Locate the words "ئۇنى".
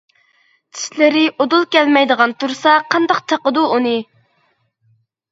3.75-3.93